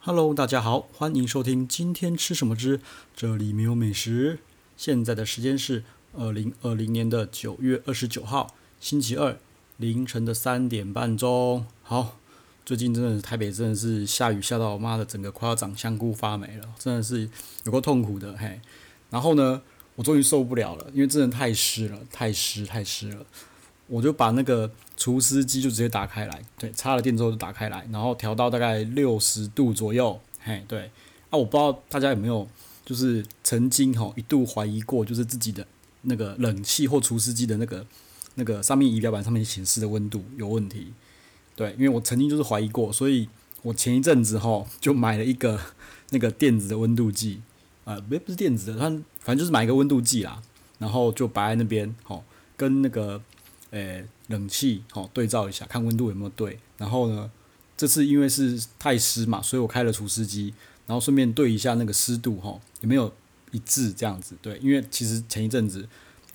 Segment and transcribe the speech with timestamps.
[0.00, 2.80] Hello，大家好，欢迎收听今天吃什么之
[3.16, 4.38] 这里没有美食。
[4.76, 5.82] 现在的时间是
[6.12, 9.36] 二零二零年的九月二十九号，星期二
[9.76, 11.66] 凌晨的三点半钟。
[11.82, 12.16] 好，
[12.64, 17.28] 最近真的是台北真的是下雨下到我妈的整个快要长香菇发霉了，真的是
[17.64, 18.60] 有够痛苦的嘿。
[19.10, 19.60] 然后呢，
[19.96, 23.26] 我终于受不了了，因为真的太湿了，太湿太湿了。
[23.88, 30.90] 我就把那个除湿机就直接打开来，对，插了电之后就打开来，然后调到大概六十度左右，嘿，对，
[31.30, 32.46] 啊，我不知道大家有没有
[32.84, 35.66] 就是曾经哈一度怀疑过，就是自己的
[36.02, 37.86] 那个冷气或除湿机的那个
[38.34, 40.92] 那个上面仪表板上面显示的温度有问题，
[41.56, 43.26] 对，因为我曾经就是怀疑过，所以
[43.62, 45.58] 我前一阵子哈就买了一个
[46.10, 47.40] 那个电子的温度计，
[47.84, 50.42] 呃，不不是电子的，它反正就是买一个温度计啦，
[50.78, 52.22] 然后就摆在那边，哈，
[52.54, 53.22] 跟那个。
[53.70, 56.58] 诶、冷气好、哦、对照一下，看温度有没有对。
[56.76, 57.30] 然后呢，
[57.76, 60.54] 这次因为是太湿嘛，所以我开了除湿机，
[60.86, 63.12] 然后顺便对一下那个湿度哈、哦，有没有
[63.50, 64.34] 一致这样子。
[64.40, 65.86] 对，因为其实前一阵子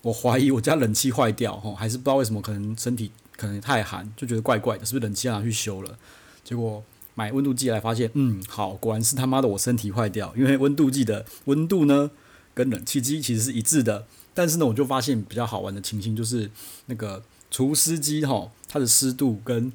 [0.02, 5.98] 我怀疑我家冷气坏掉哈、哦，还是不知道为什么，可能身体可能太寒，就觉得怪怪的，是不是冷气要拿去修了？
[6.44, 6.82] 结果
[7.14, 12.10] 买温度计来发现，嗯，好，果然是他妈的我身体坏掉，因为温度计的温度呢，
[12.54, 14.06] 跟冷气机其实是一致的。
[14.32, 16.50] 但是呢，我就发现比较好玩的情形就是，
[16.86, 19.72] 那个除湿机哈，它的湿度跟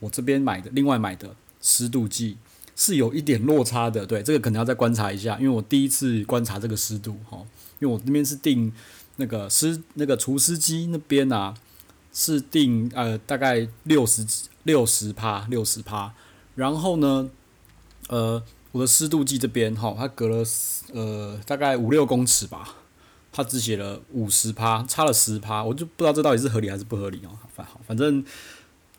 [0.00, 2.36] 我这边买的另外买的湿度计
[2.74, 4.06] 是有一点落差的。
[4.06, 7.38] 对，这个可能要再观察一下，因为我第一次观察这个湿度哈，
[7.80, 8.72] 因为我那边是定
[9.16, 11.54] 那个湿那个除湿机那边啊，
[12.14, 14.26] 是定呃大概六十
[14.62, 16.14] 六十趴六十趴，
[16.54, 17.28] 然后呢，
[18.08, 20.44] 呃，我的湿度计这边哈，它隔了
[20.92, 22.76] 呃大概五六公尺吧。
[23.34, 27.30] 他只写了五十趴，差了十趴，我就不知道这到底是合理还是不合理哦。
[27.54, 28.22] 反好，反正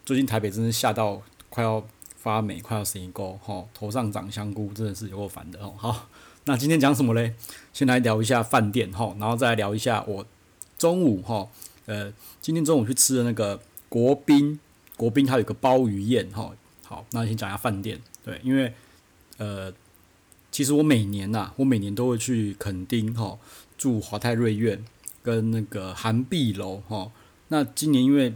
[0.04, 1.86] 最近台北真是下到快要
[2.16, 5.76] 发霉，快要生沟哈，头上长香菇，真的是有够烦的哦。
[5.78, 6.08] 好，
[6.46, 7.36] 那今天讲什么嘞？
[7.74, 10.26] 先来聊一下饭店哈，然后再来聊一下我
[10.80, 11.48] 中午哈，
[11.86, 12.12] 呃，
[12.42, 14.60] 今天中午去吃的那个国宾，
[14.98, 16.52] 国宾它有个鲍鱼宴哈。
[16.84, 18.74] 好，那先讲一下饭店，对，因为
[19.44, 19.74] 呃，
[20.52, 23.38] 其实我每年呐，我每年都会去垦丁哈。
[23.76, 24.82] 住华泰瑞苑
[25.22, 27.12] 跟那个韩碧楼哈，
[27.50, 28.34] 那今年因为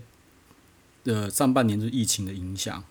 [1.05, 2.83] 呃上半年就疫情的影响，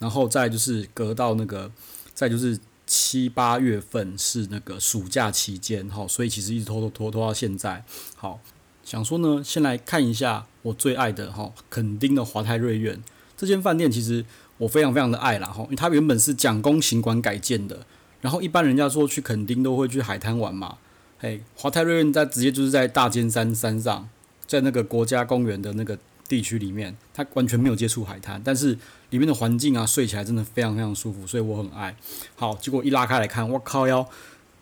[0.00, 1.70] 然后再就是隔到那个
[2.12, 7.84] 再就是七八月份是那个暑假期间哈，所以其实一直拖拖拖拖到现在。
[8.16, 8.40] 好，
[8.82, 13.00] 想说呢，先来看一下我最爱的哈，垦丁的华泰瑞苑
[13.36, 14.24] 这间饭店，其实
[14.64, 17.86] 我非常非常的爱啦哈，因为它原本是蒋公行馆改建的，
[18.22, 20.78] 然后一般人家说去垦丁都会去海滩玩嘛。
[21.20, 24.08] 哎，华泰瑞苑在直接就是在大尖山山上，
[24.46, 28.78] 在那个国家公园的那个地区里面，它完全没有接触海滩，但是
[29.10, 31.94] 里面的环境啊，睡起来真的非常非常舒服，所以我很爱
[32.34, 32.54] 好。
[32.56, 34.08] 结果一拉开来看，我靠要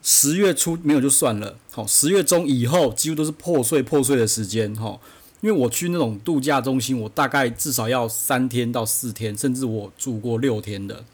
[0.02, 4.98] 十月初没有就算了，好，十月中以后几乎都是破碎破碎的时间哈。
[5.42, 11.04] 因为我去那种度假中心，我大概至少要三天到四天，甚至我住过六天的，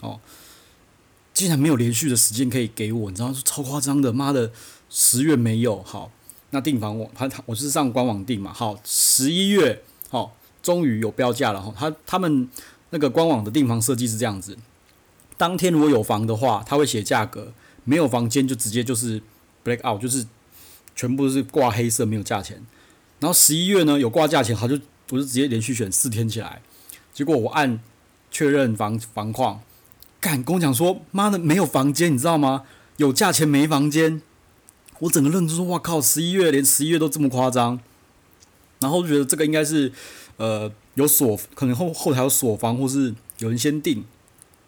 [0.00, 0.18] 哦，
[1.32, 4.50] 竟然没有连续的时间可以给我，你知道超夸张的，妈的！
[4.88, 6.10] 十月没有好，
[6.50, 11.74] 那订房我他我是上官网订嘛，好，十一月好，终于有标价了哈。
[11.76, 12.48] 他他们
[12.90, 14.56] 那个官网的订房设计是这样子，
[15.36, 17.52] 当天如果有房的话，他会写价格；
[17.82, 19.20] 没有房间就直接就是
[19.64, 20.24] black out，就是
[20.94, 22.64] 全部是挂黑色，没有价钱。
[23.24, 24.74] 然后十一月呢有挂价钱，好就
[25.08, 26.60] 我就直接连续选四天起来，
[27.14, 27.80] 结果我按
[28.30, 29.62] 确认房房况，
[30.20, 32.64] 干跟我讲说妈的没有房间，你知道吗？
[32.98, 34.20] 有价钱没房间。
[34.98, 36.02] 我整个愣住说：“哇靠！
[36.02, 37.80] 十一月连十一月都这么夸张。”
[38.78, 39.90] 然后就觉得这个应该是，
[40.36, 44.04] 呃，有锁，可能后后台有锁房，或是有人先订，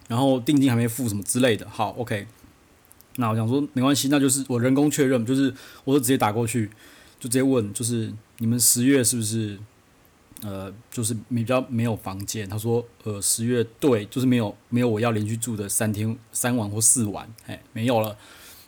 [0.09, 1.69] 然后定金还没付什么之类的。
[1.69, 2.27] 好，OK。
[3.17, 5.53] 那我想说没关系，那就是我人工确认，就是
[5.85, 6.69] 我就直接打过去，
[7.21, 9.59] 就直接问，就是你们十月是不是，
[10.43, 12.49] 呃，就是比较没有房间？
[12.49, 18.17] 他说：“呃，十月对，就是没有没有我要连续住的三天三晚或四晚，哎，没有了。”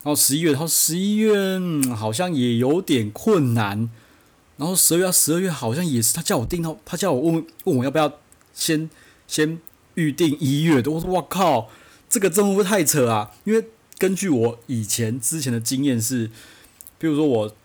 [0.01, 1.59] 然后十一月，他说十一月、
[1.95, 3.89] 好像也有点困难。
[4.57, 8.11] 然后十二月、十二月好像也是，他叫我订到，他叫我问问我要不要
[8.53, 8.89] 先
[9.27, 9.59] 先
[9.95, 10.89] 预定一月的。
[10.89, 11.69] 我说我靠，
[12.09, 13.31] 这个真的会不会太扯啊？
[13.43, 13.65] 因为
[13.97, 16.31] 根据我以前之前的经验是，
[16.97, 17.55] 比如说我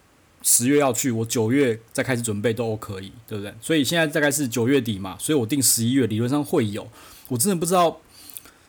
[0.46, 3.52] 十月要去，我九月再开始准备都可以，对不对？
[3.62, 6.87] 所以现在大概是九月底嘛，所以我定十一月理论上会有。
[7.29, 7.99] 我真的不知道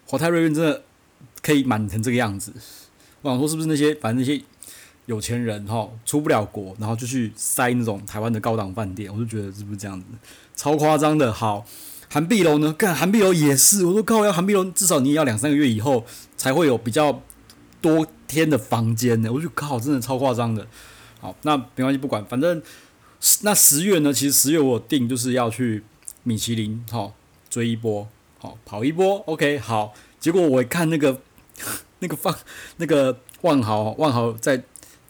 [0.05, 0.81] 华泰瑞苑真的
[1.41, 2.53] 可以满成这个样子。
[3.21, 4.41] 我想说是不是那些反正那些
[5.07, 10.05] 有钱人哈出不了国，然后就去塞那种台湾的高档饭店，我就觉得是不是这样子，
[10.55, 11.33] 超夸张的。
[11.33, 11.65] 好，
[12.09, 12.71] 韩碧楼呢？
[12.71, 16.05] 干韩碧楼也是，我说靠，要韩碧楼至少你也要两三个月以后
[16.37, 17.21] 才会有比较
[17.81, 19.29] 多天的房间呢。
[19.33, 20.65] 我就靠，真的超夸张的。
[21.19, 22.61] 好，那没关系，不管，反正
[23.41, 25.83] 那十月呢，其实十月我定就是要去
[26.23, 27.13] 米其林，好
[27.49, 28.07] 追一波，
[28.37, 29.17] 好跑一波。
[29.25, 31.21] OK，好，结果我一看那个
[31.99, 32.35] 那个放
[32.77, 34.63] 那个万豪，万豪在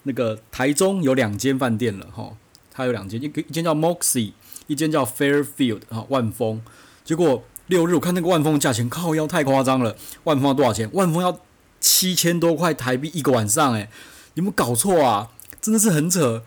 [0.04, 2.32] 那个台中有两间饭店了，哈，
[2.70, 4.32] 它有两间，一一间叫 Moxy，
[4.66, 6.62] 一间叫 Fairfield，哈，万丰。
[7.04, 9.96] 结果六日我看那个万丰价钱，靠腰太夸张了。
[10.24, 10.88] 万丰要多少钱？
[10.92, 11.40] 万丰要
[11.80, 13.88] 七千多块台币一个晚上，诶，
[14.34, 15.30] 有没有搞错啊？
[15.66, 16.40] 真的是很扯。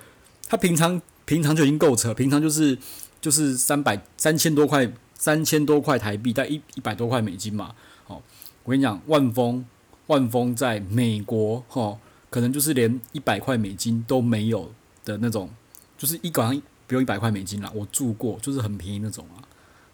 [0.48, 2.77] 他平常平常就已经够扯，平常就是
[3.19, 7.75] 就是三百三千多块，三千多块台币，大概一一百多块美金嘛。
[8.06, 8.24] 好，
[8.63, 9.66] 我跟你讲，万丰
[10.07, 12.00] 万丰在美国，哈，
[12.30, 14.71] 可能就是连一百块美金都没有
[15.04, 15.50] 的那种，
[15.98, 17.69] 就是一个晚上不用一百块美金啦。
[17.75, 19.44] 我住过，就是很便宜那种啊。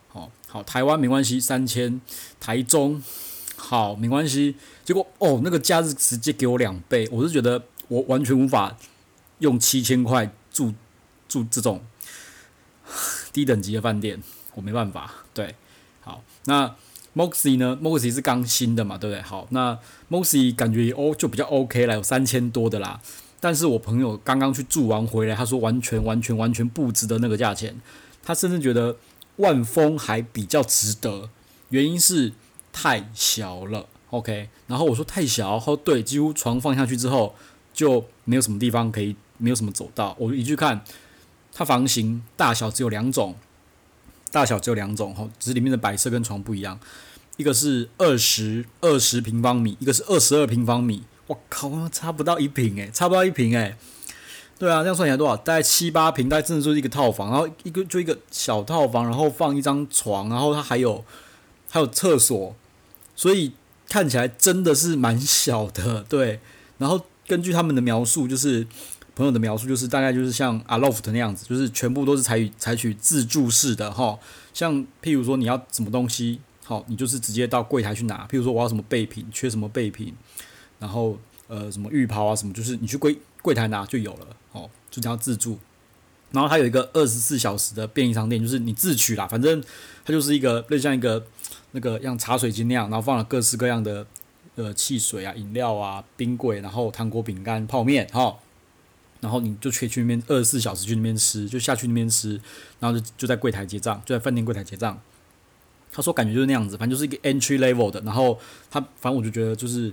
[0.08, 2.00] 好好，台湾没关系，三千，
[2.40, 3.02] 台中
[3.56, 4.56] 好没关系。
[4.86, 8.78] 结果哦，那个假日直接给我两倍，我是觉得我完全无法
[9.40, 10.74] 用七千块住
[11.28, 11.82] 住这种
[13.34, 14.22] 低等级的饭店，
[14.54, 15.12] 我没办法。
[15.34, 15.56] 对，
[16.02, 16.76] 好，那
[17.16, 19.22] Moxy 呢？Moxy 是刚新的嘛，对不对？
[19.22, 19.78] 好，那
[20.10, 23.02] Moxy 感觉哦就比较 OK 了，有三千多的啦。
[23.40, 27.80] 但是我朋友刚刚去住完回来，他说完全完全完全不值得那个价钱，
[28.24, 28.98] 他甚至觉得。
[29.38, 31.30] 万丰还比较值得，
[31.68, 32.32] 原因是
[32.72, 34.48] 太小了，OK。
[34.68, 37.36] 然后我说太小，然后对，几乎床放下去之后
[37.74, 40.16] 就没有什么地方可以，没有什么走道。
[40.20, 40.84] 我一去看，
[41.54, 43.36] 它房型大小只有两种，
[44.32, 46.80] 大小只有两种，哈，只是里面的摆设跟床不一样。
[47.38, 51.04] 一个是二十二十平方米，一个是二十二平方米。
[51.28, 53.76] 我靠，差不到一平诶，差不到一平诶。
[54.58, 55.36] 对啊，这样算起来多少？
[55.36, 61.04] 大概七八平，大概真的就是一个套房，然后一个就一个小套房，然后放一张床，然后它还有
[61.70, 62.56] 还有厕所，
[63.18, 63.52] 所以
[63.90, 66.04] 看起来真的是蛮小的。
[66.04, 66.40] 对，
[66.78, 68.66] 然后根据他们的描述，就是
[69.16, 74.20] 朋友的描述，就是大概就是像阿洛夫特那样子，就是全部都是采取采取自助式的哈。
[74.54, 78.28] 像譬如说你要什么东西，好，你就是直接到柜台去拿。
[78.28, 80.14] 譬如说我要什么备品，缺什么备品，
[80.80, 81.18] 然后
[81.48, 84.28] 呃什么浴袍啊什么，就是你去柜柜台拿就有了。
[84.52, 85.60] 哦，就叫自助，
[86.32, 89.62] 然后它有一个二十四小时的便利商店，就是你自取啦，反正
[90.06, 91.26] 它就是一个类似像一个
[91.72, 94.08] 那个像茶水间那样，然后放了各式各样的
[94.56, 98.38] 呃汽水啊、饮料啊、冰柜，然后糖果、饼干、泡面，哈、
[99.26, 102.40] 然后你就可以去那边二十四小时去那边吃，就下去那边吃，
[102.80, 105.02] 然后就就在柜台结账，就在饭店柜台结账。
[105.92, 108.40] 他说感觉就是那样子，反正就是一个 entry level 的，然后
[108.70, 109.92] 他反正我就觉得就是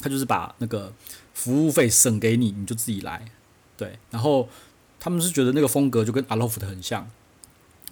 [0.00, 0.92] 他就是把那个
[1.32, 3.24] 服务费省给你，你就自己来。
[3.76, 4.48] 对，然后
[4.98, 7.08] 他们是觉得那个风格就跟阿洛夫的很像，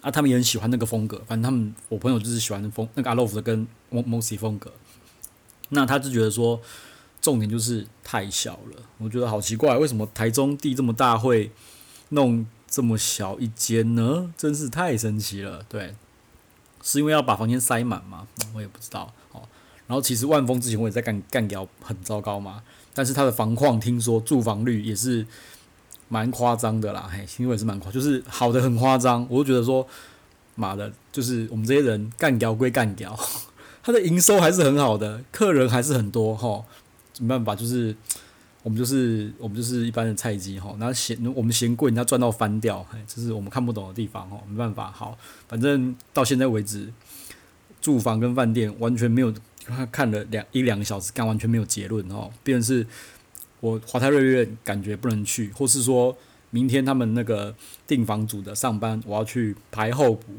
[0.01, 1.21] 啊，他们也很喜欢那个风格。
[1.25, 4.73] 反正他们我朋友就是喜欢风那个阿洛夫的跟 Moxy 风格。
[5.69, 6.61] 那他就觉得说，
[7.23, 8.83] 重点就是太小了。
[8.99, 11.49] 我觉得好奇怪，为什么台中地这么大会
[12.09, 14.31] 弄这么小一间呢？
[14.37, 15.65] 真是太神奇了。
[15.67, 15.95] 对，
[16.83, 18.27] 是因为要把房间塞满吗？
[18.53, 19.11] 我也不知道。
[19.31, 19.41] 哦，
[19.87, 22.61] 然后其实万丰之前我也在干干掉很糟糕嘛，
[22.93, 25.25] 但是他的房况听说住房率也是。
[26.09, 29.87] 蛮夸张的啦，嘿，因为是蛮夸，就是好的很夸张，我就觉得说，
[30.53, 33.17] 妈的，就是我们这些人干屌归干屌，
[33.81, 36.63] 他的营收还是很好的，客人还是很多哈，
[37.19, 37.95] 没办法，就是
[38.61, 45.17] 我们就是我们就是一般的菜鸡哈，那嫌我们嫌贵，人家赚到翻掉，嘿，这是我们看不懂的地方哈，没办法，好，
[45.47, 46.91] 反正到现在为止，
[47.81, 49.33] 住房跟饭店完全没有，
[49.91, 52.85] 看了两一两个小时，干完全没有结论哦，变是。
[53.59, 56.17] 我华泰瑞苑感觉不能去，或是说
[56.49, 57.55] 明天他们那个
[57.87, 60.33] 订房组的上班，我要去排候补。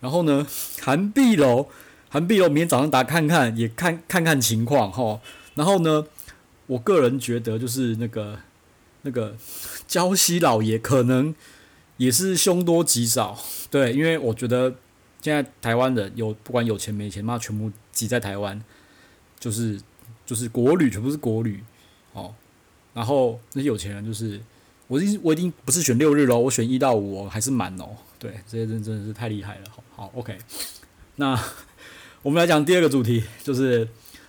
[0.00, 0.46] 然后呢，
[0.80, 1.68] 韩碧楼，
[2.08, 5.20] 韩碧楼明天早上打看看，也看看看情况哈。
[5.54, 6.06] 然后呢，
[6.72, 8.38] 我个人觉得就是那个
[9.02, 9.36] 那个
[9.86, 11.34] 礁溪老爷可能
[11.98, 13.38] 也是凶多吉少，
[13.70, 14.74] 对，因为我觉得
[15.20, 18.58] 现在台湾人有不管有钱没钱嘛，全部挤在台湾，
[19.38, 19.78] 就是
[20.24, 21.62] 就是国旅，全部是国旅，
[22.14, 22.34] 哦。
[22.94, 24.40] 然后那些有钱人就是，
[24.86, 27.96] 我已经我已经不是选六日了，我选一到五还是满哦。
[28.18, 29.64] 对，这些人真的是太厉害了。
[29.70, 30.38] 好，好，OK。
[31.16, 31.38] 那
[32.22, 33.86] 我们来讲第二个主题，就是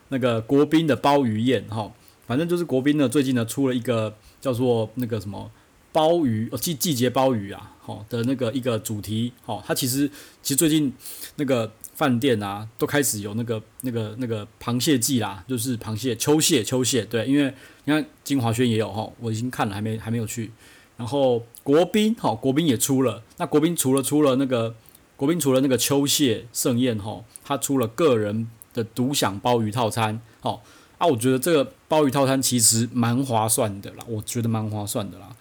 [0.09, 1.91] 那个国宾的鲍鱼宴哈。
[2.25, 5.49] 反正就是国宾呢，最近呢出了一个叫做那个什么
[5.91, 9.31] 鲍鱼哦季季节鲍鱼啊，好的那个一个主题。
[9.43, 10.07] 好，它其实
[10.41, 10.93] 其实最近
[11.35, 11.71] 那个。
[11.95, 17.05] 饭店啊，都开始有那个、那个、那个螃蟹季啦，就是螃蟹、秋蟹、秋蟹。
[17.05, 17.53] 对，因为
[17.83, 20.49] 你看金华轩也有哈，我已经看了，还没还没有去。
[20.97, 23.21] 然后国宾哈，国宾也出了。
[23.37, 24.73] 那国宾除了出了那个
[25.15, 30.61] 国宾除了那个秋蟹盛宴哈，他出了个人的独享鲍鱼套餐，哦
[30.97, 35.35] 啊，我觉得这个鲍鱼套餐其实蛮划算的啦，我觉得蛮划算的啦，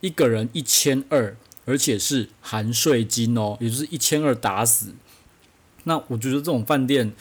[0.00, 4.94] 一个人一千二，而且是含税金哦，也就是一千二打死。
[5.84, 7.12] 那我觉得这种饭店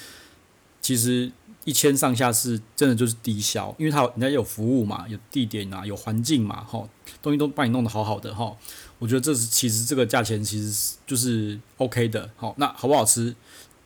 [0.81, 1.31] 其实
[1.65, 6.87] 一千上下是真的就是低消，因为它人家有服务嘛，有地点啊，有环境嘛，哈，
[7.21, 8.55] 东西都帮你弄得好好的哈。
[8.97, 13.35] 我觉得这是其实这个价钱其实就是 OK 的，好，那好不好吃？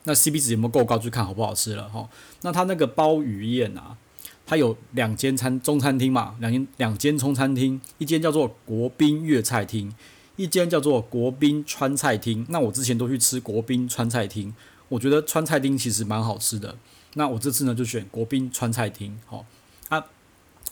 [0.10, 2.10] 那 CP 值有没有够高，就看好不好吃了哈。
[2.42, 3.96] 那它那个鲍鱼宴啊，
[4.44, 9.94] 它有两间餐中餐厅嘛，两间两间中餐厅，一间叫做国宾粤菜厅，
[10.36, 12.44] 一间叫做国宾川菜厅。
[12.50, 14.52] 那我之前都去吃国宾川菜厅，
[14.88, 16.76] 我觉得川菜厅其实蛮好吃的。
[17.14, 19.46] 那我这次呢就选国宾川菜厅，好
[19.90, 20.04] 啊，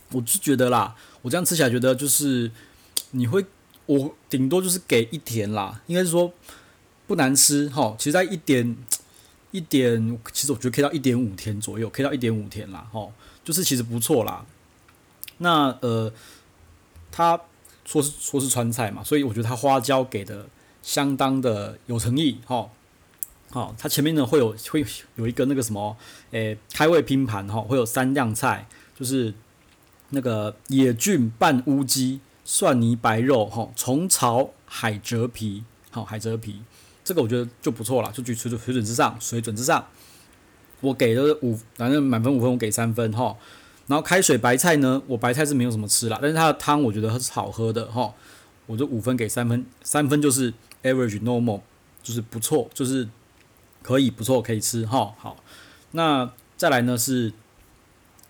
[0.10, 2.51] 我就觉得啦，我这样吃起来觉得就是
[3.12, 3.46] 你会。
[3.86, 6.34] 我顶多就是给一甜啦，应该是说
[7.08, 7.96] 不难吃哈。
[7.98, 8.75] 其实在一点
[9.58, 13.10] 一点，其实我觉得可以到一点五天左右，可以到一点五天啦哈，
[13.44, 14.46] 就是其实不错啦。
[15.40, 16.12] 那呃，
[17.12, 17.40] 他
[17.86, 20.48] 说是说是川菜嘛，所以我觉得他花椒给的
[20.82, 22.70] 相当的有诚意哈。
[23.50, 24.86] 好，他前面呢会有会
[25.16, 25.98] 有一个那个什么，
[26.32, 29.34] 诶、开胃拼盘哈，会有三样菜，就是
[30.10, 32.20] 那个野菌拌乌鸡。
[32.50, 36.62] 蒜泥白肉，哈，虫草海蜇皮，好，海蜇皮，
[37.08, 39.88] 这个我觉得就不错了，就举水准水准之上，水准之上，
[40.82, 43.34] 我给了五，反正满分五分，我给三分，哈。
[43.88, 48.14] 然后开水白菜呢，我白菜是没有什么吃啦，但是它的汤我觉得它是好喝的，哈，
[48.66, 51.62] 我就五分给三分，三分就是 average normal，
[52.04, 53.08] 就是不错，就是
[53.82, 55.42] 可以不错，可以吃，哈，好。
[55.92, 57.32] 那再来呢是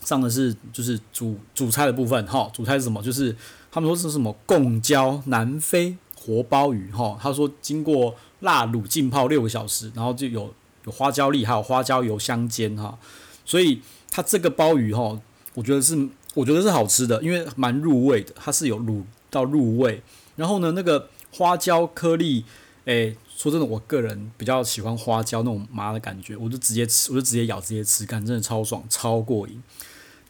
[0.04, 3.02] 上的是就是主主菜的部分，哈，主菜是什么？
[3.02, 3.36] 就是。
[3.70, 5.96] 他们说是什么贡椒南非
[6.28, 7.18] 活鲍鱼哈？
[7.22, 10.54] 他说经过辣卤浸泡六个小时，然后就有
[10.84, 13.00] 有花椒粒，还有花椒油香煎哈。
[13.46, 13.82] 所以
[14.12, 15.18] 它这个鲍鱼哈，
[15.54, 15.96] 我觉得是
[16.34, 20.02] 我觉得是好吃的，因为蛮入味的，它是有卤到入味。
[20.36, 22.44] 然后呢，那个花椒颗粒，
[22.84, 29.64] 诶，说真的，我个人比较喜欢花椒那种麻的感觉，我就直接吃，我就直接咬，直接吃，感真的超爽，超过瘾。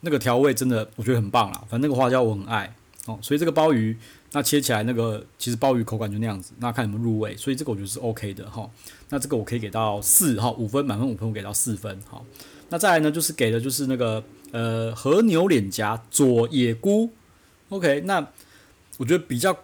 [0.01, 2.75] 那个调味真的我觉得很棒啦，反正那个花椒我很爱。
[3.08, 3.98] 哦，所以这个鲍鱼
[4.38, 8.70] 那切起来那个其实鲍鱼口感就那样子，那看有没有入味，所以这个我觉得是 OK 的哈。
[9.10, 12.22] 那这个我可以给到四哈，五分满分五分我给到四分哈。
[12.70, 17.10] 那再来呢，就是给的就是那个呃和牛脸颊佐野菇
[17.70, 18.01] ，OK。
[18.01, 18.27] 那
[18.98, 19.58] 我觉得比较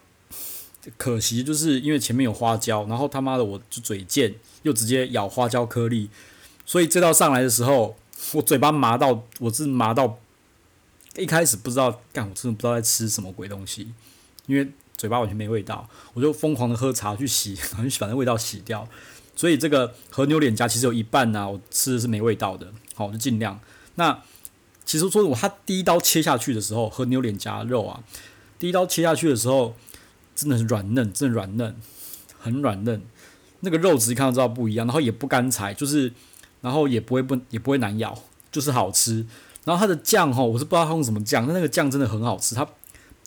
[0.98, 6.10] 可惜，就是因为前面有花椒，然后他妈的我就嘴贱，又直接咬花椒颗粒，
[6.66, 7.96] 所以这道上来的时候，
[8.34, 10.18] 我嘴巴麻到我是麻到。
[11.16, 13.90] 一开始不知道，干我真的不知道在吃什么鬼东西，
[14.46, 18.88] 因为嘴巴完全没味道，我就疯狂的喝茶去洗，然后去把那味道洗掉。
[19.36, 23.60] 所以这个和牛脸颊其实有一半呢、啊，我吃的是没味道的，好，我就尽量。
[23.96, 24.22] 那
[24.86, 28.04] 其实说我他第一刀切下去的时候，和牛脸颊肉啊，
[28.60, 29.76] 第一刀切下去的时候，
[30.36, 31.76] 真的是软嫩，真的软嫩，
[32.40, 33.02] 很软嫩。
[33.62, 36.12] 那个肉质看到知道不一样，然后也不干柴，就是，
[36.62, 38.18] 然后也不会不也不会难咬，
[38.52, 39.26] 就是好吃。
[39.64, 42.54] 然后它的酱哈，我是不知道它用什么酱，但那个酱真的很好吃。
[42.54, 42.68] 它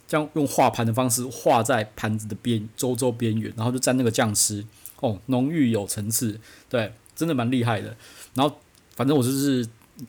[0.06, 4.64] 这样用画盘的方式画在盘子的边周周边缘，然后就蘸那个酱吃，
[5.00, 7.96] 哦，浓郁有层次，对，真的蛮厉害的。
[8.34, 8.56] 然后
[8.94, 9.66] 反正我就是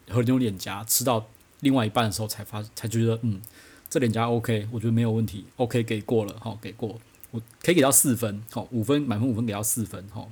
[0.10, 1.28] 和牛脸颊吃到
[1.62, 3.42] 另外一半的时候才发才觉得，嗯，
[3.90, 7.00] 这脸颊 OK，我觉得没有问题，OK 给过了，好，给过，
[7.32, 10.30] 我可以给到四分，好，五分满分五分给到四分，好，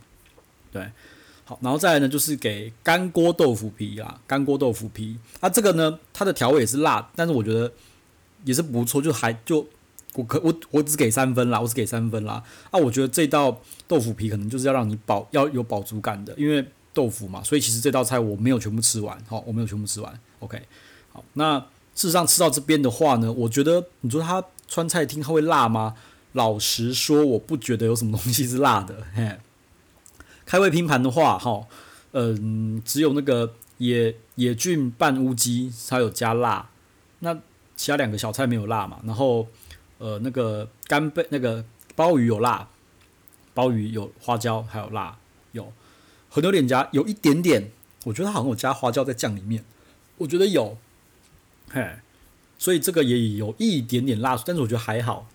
[0.72, 0.91] 对。
[1.48, 5.15] 好，然后再来呢，就是给干锅豆腐皮啊，干锅豆腐皮。
[5.39, 7.72] 啊，这个呢，它的调味也是辣，但是我觉得
[8.45, 9.67] 也是不错，就还就
[10.15, 12.41] 我可我我只给三分啦，我只给三分啦。
[12.71, 20.19] 啊，我觉得这道豆腐皮可能就是要让你饱，要有饱足感的，因为豆腐嘛，所以其实这道菜我没有全部吃完，好，我没有全部吃完。
[20.39, 20.61] OK，
[21.11, 21.59] 好，那
[21.93, 25.95] 事实上吃到这边的话呢，我觉得你说它川菜厅它会辣吗？
[26.33, 29.37] 老实说，我不觉得有什么东西是辣的， 嘿。
[30.45, 31.65] 开胃拼盘的话，哈，
[32.11, 36.69] 嗯，只有那个野野菌拌乌鸡它有加辣，
[37.19, 37.35] 那
[37.75, 39.00] 其他两个小菜没有辣嘛。
[39.03, 39.48] 然后，
[39.98, 41.63] 呃，那个干贝那个
[41.96, 42.67] 鲍鱼有辣，
[43.53, 45.17] 鲍鱼有花椒还有辣，
[45.51, 45.72] 有
[46.29, 47.72] 和牛脸颊有一点点，
[48.05, 49.63] 我觉得它好像有加花椒在酱里面，
[50.17, 50.77] 我觉得有，
[51.70, 51.98] 嘿，
[52.58, 55.27] 所以这个也有一点点辣，但是我觉得还好。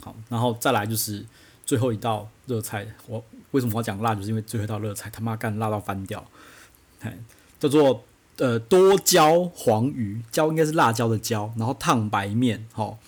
[0.00, 1.24] 好，然后再来就是
[1.64, 3.24] 最后一道热菜，我。
[3.52, 4.14] 为什么我要讲辣？
[4.14, 6.22] 就是因为最后一道热菜他妈干辣到翻掉，
[7.00, 7.10] 嘿
[7.58, 8.04] 叫做
[8.38, 12.98] 呃多椒黄鱼，椒应该是辣椒的椒，然后烫白面，好，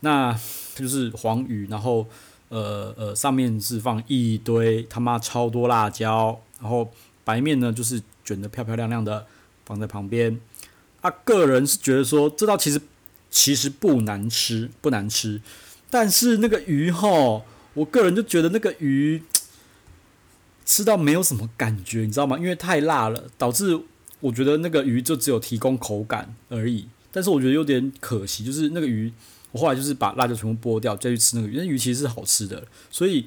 [0.00, 0.38] 那
[0.74, 2.06] 就是黄鱼，然后
[2.48, 6.90] 呃呃，上面是放一堆他妈超多辣椒，然后
[7.24, 9.26] 白面呢就是卷得漂漂亮亮的
[9.64, 10.38] 放在旁边。
[11.00, 12.80] 啊，个人是觉得说这道其实
[13.30, 15.40] 其实不难吃，不难吃，
[15.88, 19.22] 但是那个鱼吼，我个人就觉得那个鱼
[20.64, 22.36] 吃到没有什么感觉，你知道吗？
[22.38, 23.80] 因为太辣了，导致
[24.20, 26.88] 我觉得那个鱼就只有提供口感而已。
[27.12, 29.10] 但是我觉得有点可惜，就是那个鱼，
[29.52, 31.56] 我后来就是把辣椒全部剥掉，再去吃那个鱼。
[31.56, 33.26] 那鱼其实是好吃的，所以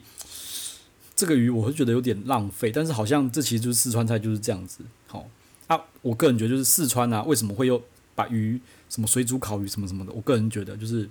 [1.15, 2.71] 这个鱼我会觉得有点浪费。
[2.71, 4.83] 但是好像这其实就是四川菜就是这样子。
[5.07, 5.27] 好
[5.65, 7.81] 啊，我个人觉得就是四川啊，为什么会有
[8.13, 10.11] 把鱼什么水煮烤鱼什么什么的？
[10.11, 11.09] 我个人觉得就是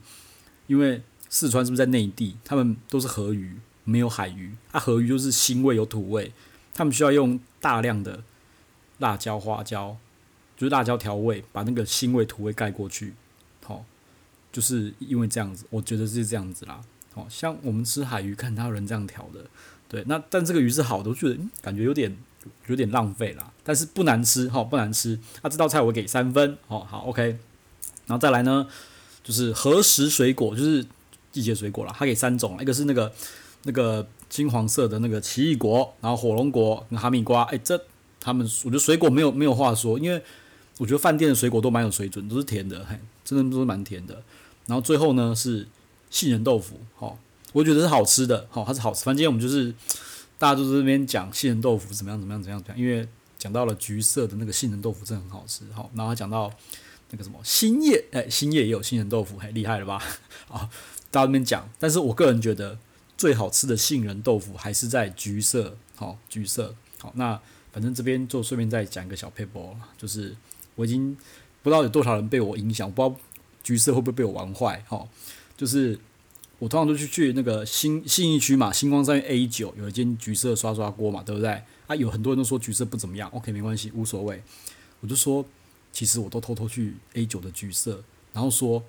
[0.69, 4.53] 因为四川是不是在内地，他们都是河鱼，没有海鱼。
[4.71, 6.33] 啊，河鱼就是腥味有土味，
[6.73, 8.23] 他们需要用大量的
[8.99, 9.97] 辣椒、花椒。
[10.57, 13.14] 就是辣椒调味，把那个腥味土味盖过去，
[13.64, 13.85] 好，
[14.50, 16.81] 就是因为这样子，我觉得是这样子啦。
[17.14, 19.47] 好，像我们吃海鱼，看他人这样调的，
[19.88, 22.17] 对，那但这个鱼是好的，我觉得感觉有点
[22.67, 25.17] 有点浪费啦，但是不难吃，哈，不难吃。
[25.43, 27.38] 那这道菜我给三分，哦好，OK。
[28.09, 28.67] 然后再来呢，
[29.23, 30.85] 就是何时水果，就是
[31.31, 33.12] 季节水果啦，它给三种，一个是那个
[33.62, 37.81] 那个金黄色的那个奇异果，然后火龙果跟哈密瓜，哎，这
[38.21, 40.23] 他们我觉得水果没有没有话说，因为。
[40.81, 44.23] 我觉得饭店的水果都蛮有水准，都是甜的，嘿，真的都是蛮甜的。
[44.67, 45.67] 然后最后呢是
[46.09, 47.19] 杏仁豆腐，好，
[47.53, 49.03] 我觉得是好吃的，好，它是好吃。
[49.05, 49.75] 反正今天我们就是
[50.39, 56.49] 大家都在这边讲杏仁豆腐怎么样怎么样怎么样，因为讲到了橘色的那个杏仁豆腐真的很好吃，好，然后讲到
[57.11, 60.01] 那个什么新叶，哎，新叶也有杏仁豆腐，嘿，厉害了吧？
[60.49, 60.71] 啊，
[61.11, 62.79] 大家这边讲，但是我个人觉得
[63.17, 67.41] 最好吃的杏仁豆腐还是在橘色，好，橘色，好，那
[67.79, 70.35] 反正这边就顺便再讲一个小撇步，就是。
[70.75, 71.17] 我已经
[71.61, 73.21] 不知道有多少人被我影响，我不知道
[73.65, 75.09] 橘色会不会被我玩坏哈。
[75.57, 75.99] 就是
[76.61, 81.61] 我通常都去去那个新信义区嘛，星光三 A 九有一间橘色刷刷锅嘛，对不对？
[81.89, 84.41] 啊，有很多人都说橘色不怎么样，OK，没关系，无所谓。
[85.01, 85.45] 我就说，
[85.91, 88.81] 其实我都偷偷去 A 九的橘色，然后说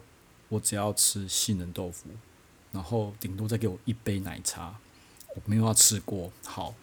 [0.50, 2.08] 我只要吃杏仁豆腐，
[2.72, 4.80] 然后顶多再给我一杯奶茶，
[5.34, 6.32] 我没有要吃锅。
[6.46, 6.76] 好，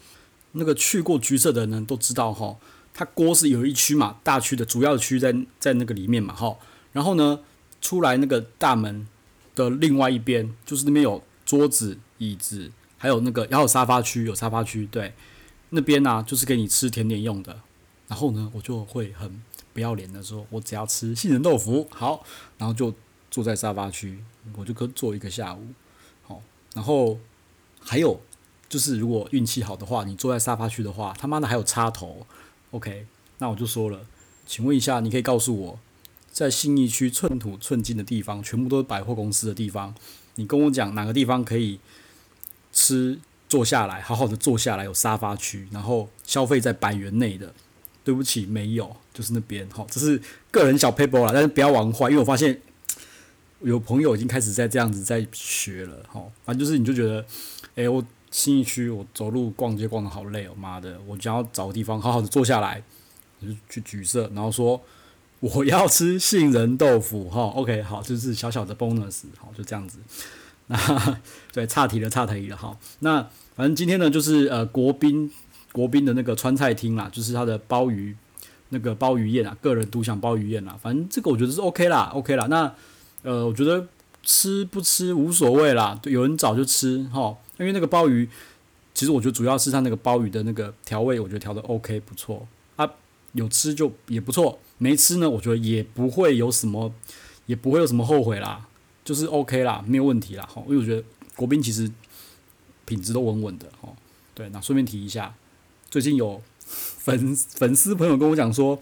[0.56, 2.56] 那个去过橘色的人都知道哈。
[2.98, 6.56] 它锅是有一区嘛，大区的主要区在在那个里面嘛，哈，
[6.92, 7.40] 然后呢，
[7.82, 9.06] 出来那个大门
[9.54, 15.12] 的另外一边，就是那边有桌子、椅子，还有那个，然后沙发区，有沙发区，对，
[15.68, 17.60] 那边呢、就是给你吃甜点用的。
[18.08, 19.42] 然后呢，我就会很
[19.74, 22.24] 不要脸的说，我只要吃杏仁豆腐，好，
[22.56, 22.94] 然后就
[23.30, 24.24] 坐在沙发区，
[24.56, 25.66] 我就可坐一个下午，
[26.22, 26.40] 好，
[26.72, 27.18] 然后
[27.80, 28.18] 还有
[28.68, 32.26] 就是如果运气好的话，你坐在沙发区的话，他妈的还有插头。
[32.72, 33.06] OK，
[33.38, 34.00] 那我就说了，
[34.44, 35.78] 请问一下，你可以告诉我，
[36.32, 39.94] 在信义区寸土寸金的地方，全部都是百货公司的地方，
[40.34, 41.78] 你跟我讲哪个地方可以
[42.72, 47.54] 吃坐下来，好好的坐下来，有沙发区，然后消费在百元内的？
[48.02, 49.66] 对不起，没有，就是那边。
[49.70, 52.60] 好，这是个人小 paper 啦，但是不要玩坏，因为我发现
[53.62, 56.04] 有朋友已经开始在这样子在学了。
[56.08, 57.24] 好，反正就是你就觉得，
[57.76, 58.04] 哎，我。
[58.36, 61.00] 新义区，我走路逛街逛得好累哦，妈的！
[61.06, 62.82] 我想要找个地方好好的坐下来，
[63.40, 64.78] 我就去橘色，然后说
[65.40, 67.44] 我要吃杏仁豆腐哈。
[67.54, 70.00] OK，好，就是小小的 bonus，好，就这样子。
[70.68, 71.18] 那
[71.50, 72.78] 对，岔题了，岔题了，好。
[72.98, 75.32] 那反正今天呢，就是呃国宾
[75.72, 78.14] 国宾的那个川菜厅啦，就是他的鲍鱼
[78.68, 80.78] 那个鲍鱼宴啊，个人独享鲍鱼宴啦。
[80.82, 82.46] 反正这个我觉得是 OK 啦，OK 啦。
[82.48, 82.74] 那
[83.22, 83.88] 呃，我觉得
[84.26, 87.38] 吃不吃无所谓啦，有人找就吃哈。
[87.58, 88.28] 因为那个鲍鱼，
[88.92, 92.46] 其实我觉得主要是它那个鲍鱼的那个调味，我觉得调的 OK 不错。
[92.74, 92.86] 啊，
[93.32, 96.92] 有吃就也不错，没吃呢，我觉得也不会有什么，
[97.46, 98.66] 也不会有什么后悔啦，
[99.04, 101.02] 就是 OK 啦，没有问题啦，哈，因为我觉得
[101.34, 101.90] 国宾其实
[102.84, 103.88] 品质都稳稳的，哈，
[104.34, 105.34] 对，那顺便提一下，
[105.88, 108.78] 最近有粉粉丝朋友跟我讲说，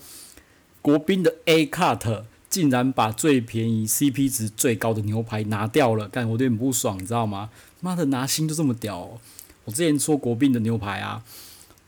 [0.81, 7.51] 国宾的 A Cut 竟然把最便宜 CP 值最高的牛排拿掉了，干我有点不爽，你知道吗？
[7.81, 9.19] 妈的，拿心就这么屌！
[9.65, 11.25] 我之前说国宾的牛排啊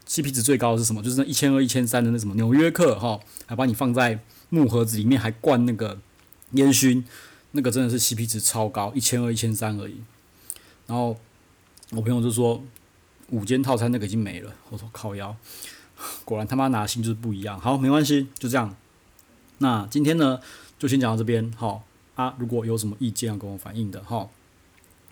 [0.09, 1.01] ，CP 值最高的是什么？
[1.01, 6.01] 就是那一千二、一千三的那什么纽约客哈，还把你放在木盒子里面，还灌那个
[6.51, 7.05] 烟熏，
[7.53, 10.01] 那个真的是 CP 值超高，一千二、一千三而已。
[10.89, 11.17] 然后
[11.93, 12.61] 我朋友就说
[13.31, 15.37] 五间套餐那个已经没了，我说靠腰，
[16.25, 17.61] 果然他妈拿心就是不一样。
[17.61, 18.75] 好，没关系，就这样。
[19.59, 20.41] 那今天呢，
[20.79, 21.53] 就先讲到这边。
[21.57, 24.29] 好啊，如果有什么意见要跟我反映的哈。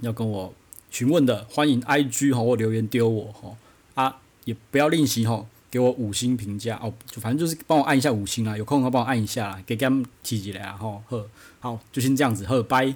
[0.01, 0.53] 要跟我
[0.91, 3.57] 询问的，欢迎 I G 哈或留言丢我哈
[3.95, 11.01] 啊，也不要吝惜哈，给我五星评价哦，就反正就是帮我按一下五星啦，有空的话帮我按一下啦，给他们提起来啊哈，
[11.61, 12.95] 好，就先这样子，好，拜。